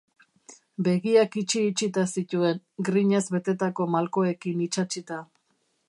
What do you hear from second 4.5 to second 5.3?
itsatsita.